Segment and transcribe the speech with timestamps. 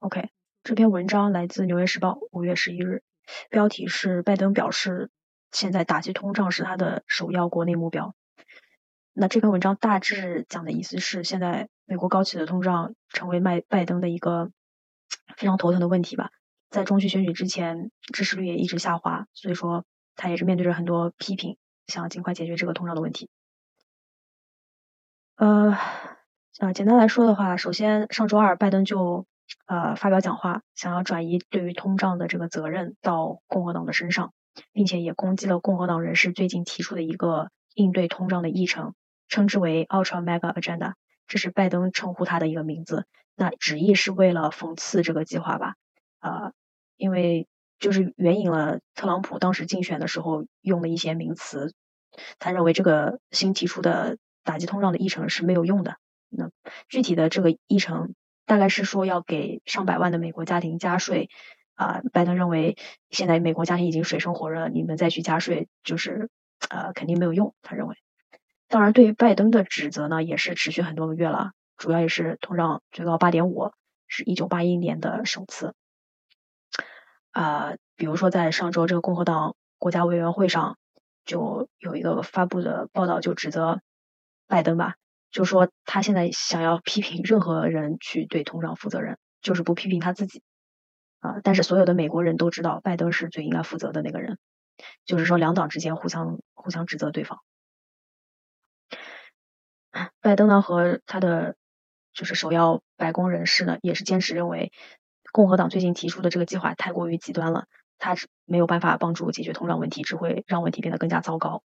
[0.00, 0.30] OK，
[0.62, 3.02] 这篇文章来自《纽约时报》五月十一日，
[3.50, 5.10] 标题是拜登表示，
[5.50, 8.14] 现在打击通胀是他的首要国内目标。
[9.12, 14.52] 那这篇文章大致讲的意思是，现在美国高企的通胀成为麦拜登的一个
[15.36, 16.30] 非常头疼的问题吧。
[16.70, 19.84] 在中期选举之前，支持率也一直下滑，所以说
[20.14, 23.28] 他也是面对着很多批评，想尽快解决这个通胀的问题。
[25.34, 25.76] 呃，
[26.58, 29.26] 啊，简单来说的话，首先上周二拜登就。
[29.66, 34.32] 呃，发表讲话，想要转移对于通胀的这个责任到共和党的身上，
[34.72, 38.94] 并且也攻击了共和党人士最近提出的一个应对通胀的议程，
[39.28, 40.94] 称之为 Ultra Mega Agenda，
[41.26, 43.06] 这是拜登称呼他的一个名字。
[43.36, 45.74] 那旨意是为了讽刺这个计划吧？
[46.20, 46.52] 呃，
[46.96, 47.46] 因为
[47.78, 51.72] 就是援引了特朗普当时竞选的时候用的一些名词，
[52.38, 55.96] 他认为这个新提出的打击通胀的议程是没有用的。
[56.28, 56.50] 那
[56.88, 58.14] 具体的这个议程。
[58.48, 61.28] 大概是说要给上百万的美国家庭加税，
[61.74, 62.76] 啊，拜登认为
[63.10, 66.30] 现在美国家庭已经水深火热，你们再去加税就是
[66.70, 67.94] 呃肯定没有用，他认为。
[68.66, 73.70] 当然，对于拜登的指责呢，也是持续很多个月了，主要也是通胀最高八点五，
[74.06, 75.74] 是一九八一年的首次。
[77.30, 80.78] 啊，比如说在上周这个共和党国家委员会上，
[81.24, 83.80] 就有一个发布的报道，就指责
[84.46, 84.96] 拜登吧。
[85.30, 90.42] 就说他现在想要批评任何人去对通胀负责任，就是不批评他自己
[91.20, 91.40] 啊。
[91.42, 94.38] 但是所有的美国人都知道，拜登是最应该负责的那个人。
[95.04, 97.40] 就是说，两党之间互相互相指责对方。
[100.20, 101.56] 拜登呢和他的
[102.12, 104.72] 就是首要白宫人士呢，也是坚持认为，
[105.32, 107.66] 共和党最近提出的这个计划太过于极端了，
[107.98, 111.62] 他是没有办法帮助解决通胀问题，只会让问题变得更加糟糕。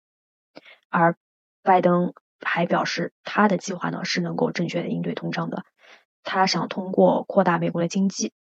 [0.90, 1.16] 而
[1.62, 2.12] 拜登。
[2.40, 5.64] 还表示，他的计划呢是能够正确的应对通胀的。
[6.22, 8.32] 他想通过扩大美国的经济，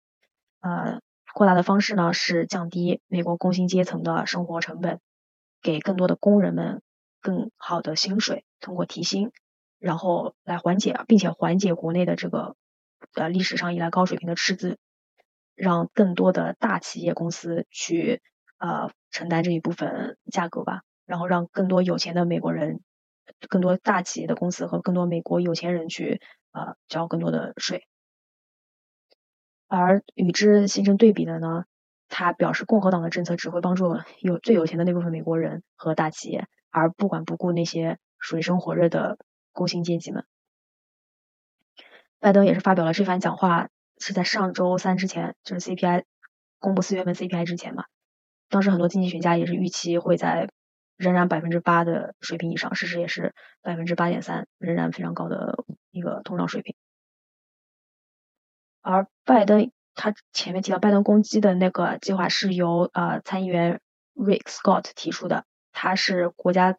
[0.61, 1.01] 呃，
[1.33, 4.99] 扩大的方式呢是降低美国工薪阶层的生活成本，
[5.61, 6.81] 给更多的工人们
[7.21, 9.31] 更好的薪水，通过提薪，
[9.79, 12.55] 然后来缓解，并且缓解国内的这个
[13.13, 14.77] 呃历史上以来高水平的赤字，
[15.55, 18.21] 让更多的大企业公司去
[18.57, 22.81] 呃承担这一部分价格吧，然后让更多有钱的美国人。
[23.49, 26.21] 更多大企业的公司和更多美国有钱人去
[26.51, 27.87] 呃交更多的税，
[29.67, 31.65] 而与之形成对比的呢，
[32.09, 39.17] 他表示共和党的政策只会帮助有最有钱的那部分美国人和大企业，而不管不顾那些水深火热的
[39.51, 40.25] 工薪阶级们。
[42.19, 43.69] 拜登也是发表了这番讲话，
[43.99, 46.03] 是在上周三之前，就是 CPI
[46.59, 47.85] 公布四月份 CPI 之前嘛，
[48.49, 50.49] 当时很多经济学家也是预期会在。
[50.97, 56.75] 仍然百分之八的水平以上，事实也是百分之八点三，仍然非常高的一个通胀水平。
[58.81, 63.79] 而拜登他前面提到拜登攻击的那个计划是由呃参议员
[64.15, 66.77] Rick Scott 提出的，他是国家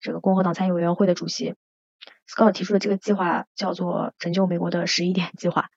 [0.00, 1.54] 这个共和党参议委员会的主席。
[2.28, 5.70] Scott 提出的这个计划叫做“拯救美国的十一点计划”。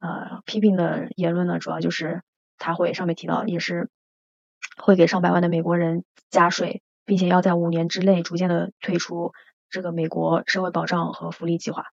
[0.00, 2.22] 呃，批评的言论呢，主要就是
[2.58, 3.88] 他会上面提到，也是
[4.76, 6.82] 会给上百万的美国人加税。
[7.04, 9.32] 并且要在五年之内逐渐的退出
[9.70, 11.86] 这个美国社会保障和福利计划。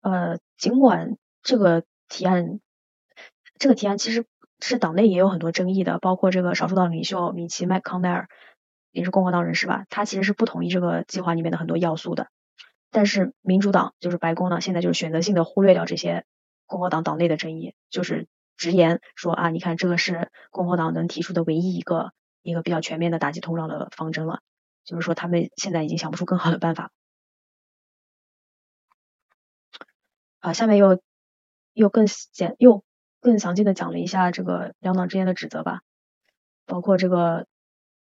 [0.00, 2.60] 呃，尽管这个提案，
[3.58, 4.24] 这个提案其实
[4.60, 8.28] 是党内也有很多争议的，包括这个少数党领袖米奇麦康奈尔
[8.90, 12.28] 也是共和党人士吧，他其实是不同意这个计划里面的很多要素的。
[12.90, 16.24] 但是民主党就是白宫呢，现在就是选择性的忽略掉这些
[16.66, 18.26] 共和党党内的争议，就是
[18.56, 22.12] 直言说啊，你看这个是共和党能提出的唯一一个。
[22.42, 24.40] 一个比较全面的打击通胀的方针了，
[24.84, 26.90] 就是说他们现在已经想不出更好的办法。
[30.40, 31.00] 啊，下面又
[31.72, 32.82] 又更简又
[33.20, 35.82] 更详细的讲了一下这个两党之间的指责吧，
[36.66, 37.46] 包括这个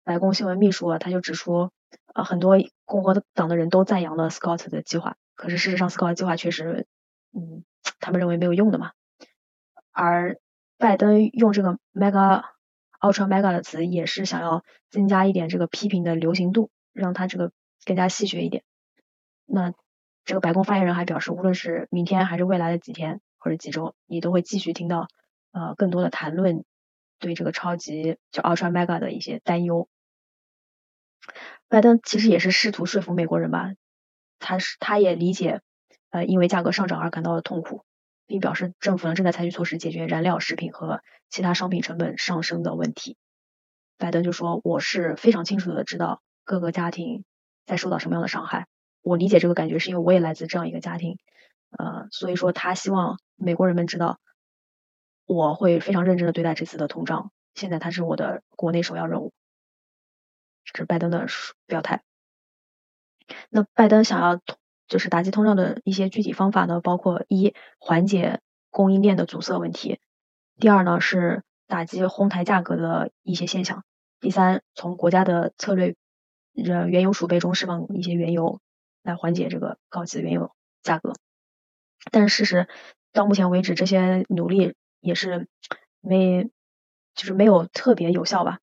[0.04, 1.72] 白宫新闻秘书啊，他就指出
[2.14, 6.86] 啊，很多共和党的人都赞扬了 Scott 的计划，可是事实上 Scott 计划确实，
[7.34, 7.64] 嗯，
[8.00, 8.92] 他们认为没有用的嘛。
[9.92, 10.40] 而
[10.78, 12.44] 拜登用这个 mega。
[13.00, 17.52] Ultra Mega 的词也是想要增加一点这个批评的流行度，让它这个
[17.86, 18.64] 更加戏谑一点。
[19.46, 19.74] 那
[20.26, 25.08] 这个白宫发言人还表示，无论是明天还是未来的几天或者几周，你都会继续听到
[25.52, 26.66] 呃更多的谈论
[27.20, 29.88] 对这个超级就 Ultra Mega 的一些担忧。
[31.70, 33.72] 拜登其实也是试图说服美国人吧，
[34.40, 35.62] 他是他也理解
[36.10, 37.84] 呃因为价格上涨而感到的痛苦。
[38.28, 43.18] 并表示政府呢正在采取措施解决燃料、食品和其他商品成本上升的问题。
[43.98, 47.26] 拜登就说：“我是非常清楚的知道各个家庭
[47.66, 48.68] 在受到什么样的伤害，
[49.02, 51.18] 我理解这个感觉，是因为我也来自这样一个家庭。
[51.72, 54.20] 呃，所以说他希望美国人们知道，
[55.26, 59.34] 我会非常认真的对待这次的通胀，现在它是我的国内首要任务。
[60.64, 61.26] 这是拜登的
[61.66, 62.04] 表态。
[63.50, 64.40] 那拜登想要
[64.88, 70.00] 就是打击通胀的一些具体方法呢，包括一缓解供应链的阻塞问题，
[70.60, 73.84] 第二呢是打击哄抬价格的一些现象，
[74.20, 75.96] 第三从国家的策略
[76.56, 78.60] 呃原油储备中释放一些原油
[79.04, 80.52] 来缓解这个高企原油
[80.84, 81.14] 价格。
[82.12, 82.68] 但是事实
[83.12, 85.48] 到目前为止，这些努力也是
[86.00, 86.50] 没
[87.16, 88.60] 就是没有特别有效吧。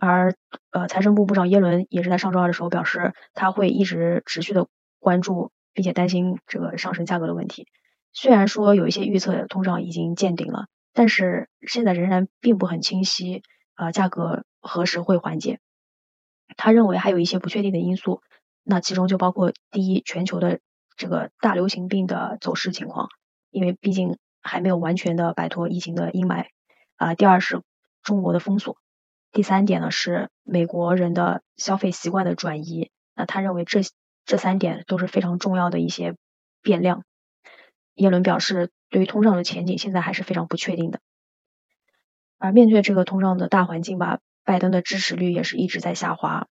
[0.00, 0.34] 而
[0.70, 7.66] 呃，财政部部长耶伦也是在上周二的时候表示，他会一直持续的关注，并且担心这个上升价格的问题。
[8.12, 13.42] 虽然说有一些预测通胀已经见顶了，但是现在仍然并不很清晰
[13.74, 15.60] 啊，价格何时会缓解？
[16.56, 18.22] 他认为还有一些不确定的因素，
[18.64, 20.60] 那其中就包括第一，全球的
[20.96, 23.08] 这个大流行病的走势情况，
[23.50, 26.46] 因为毕竟还没有完全的摆脱疫情的阴霾
[26.96, 27.14] 啊。
[27.14, 27.60] 第二是
[28.02, 28.78] 中国的封锁。
[29.30, 33.82] 第三点呢是美国人的消费习惯的转移，那他认为这
[34.24, 36.16] 这三点都是非常重要的一些
[36.62, 37.04] 变量。
[37.94, 41.00] 耶伦表示，对于通胀的前景现在还是非常不确定的。
[42.38, 46.46] 而面对这个通胀的大环境吧，拜登的支持率也是一直在下滑，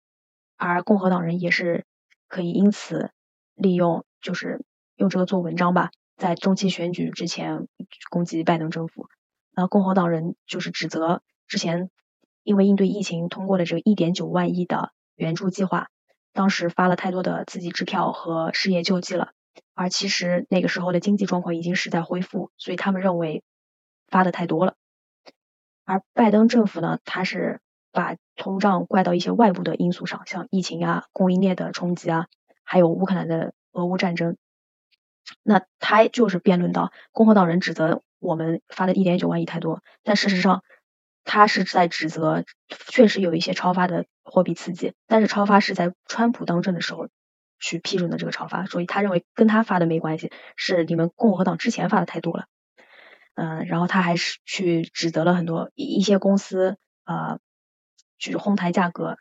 [0.57, 1.87] 而共和党人也是
[2.29, 3.11] 可以因此
[3.55, 4.65] 利用，就是
[4.97, 7.69] 用这个做文章吧，在中期选举之前
[8.11, 9.09] 攻击拜登政府。
[9.53, 11.91] 那共和党人就是指责之前。
[12.47, 15.89] 因为应对疫情通过了这个一点九万亿的援助计划，
[16.33, 19.33] 当时发了太多的刺激支票和失业救济了，
[19.75, 23.43] 而其实那个时候的经济状况已经是在恢复，所以他们认为
[24.07, 24.75] 发的太多了。
[25.85, 27.61] 而拜登政府呢，他是
[27.91, 32.29] 把通胀怪到一些外部的因素上，像疫情啊、供应链的冲击啊，
[32.63, 34.37] 还有乌克兰的俄乌战争。
[35.43, 40.63] 那他就是辩论到，共和党人指责我们发的一点九万亿太多，但事实上。
[41.27, 42.45] 他是在指责，
[42.89, 47.09] 确实有一些超发的货币刺激，但是超发是在川普当政的时候
[47.59, 52.47] 去批准的这个超发，所以他认为跟他发的没关系，是你们共和党之前发的太多了。
[53.35, 57.41] 嗯，然后他还是去指责了很多一些公司啊，
[58.19, 59.19] 去哄抬价格，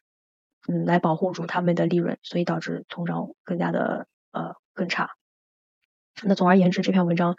[0.68, 5.16] 嗯，来保护住他们的利润，所以导致通胀更加的呃更差。
[6.22, 7.36] 那总而言之，这篇文章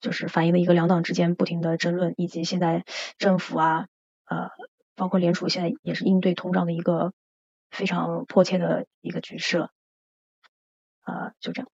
[0.00, 2.84] 就是反映了一个两党之间不停的争论，以及现在
[3.18, 3.86] 政府啊。
[4.24, 4.50] 呃，
[4.94, 7.12] 包括联储现在也是应对通胀的一个
[7.70, 9.70] 非常迫切的一个局势了，
[11.04, 11.70] 呃，就这样。